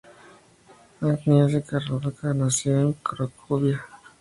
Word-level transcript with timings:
Agnieszka 1.09 1.75
Radwańska 1.79 2.33
nació 2.33 2.71
en 2.81 2.93
Cracovia. 3.05 3.79